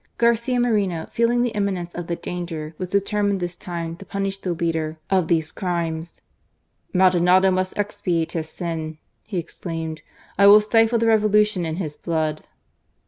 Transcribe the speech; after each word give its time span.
Garcia 0.17 0.59
Moreno, 0.59 1.05
feeling 1.11 1.43
the 1.43 1.51
imminence 1.51 1.93
of 1.93 2.07
the 2.07 2.15
danger, 2.15 2.73
was 2.79 2.89
determined 2.89 3.33
ONE 3.39 3.45
AGAINST 3.45 3.67
ALL. 3.67 3.73
149 3.73 3.97
this 3.99 4.01
time 4.01 4.07
to 4.07 4.11
punish 4.11 4.41
the 4.41 4.53
leader 4.65 4.99
of 5.11 5.27
these 5.27 5.51
crimes. 5.51 6.21
*• 6.95 6.95
Maldonado 6.95 7.51
must 7.51 7.77
expiate 7.77 8.31
his 8.31 8.49
sin," 8.49 8.97
he 9.21 9.37
exclaimed." 9.37 10.01
I 10.39 10.47
will 10.47 10.59
stifle 10.59 10.97
the 10.97 11.05
Revolution 11.05 11.67
in 11.67 11.75
his 11.75 11.95
blood. 11.95 12.43